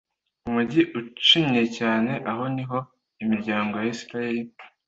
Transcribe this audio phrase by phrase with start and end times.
[0.47, 2.77] umugi ucinyiye cyane ,aho ni ho
[3.23, 4.51] imiryango ya israheli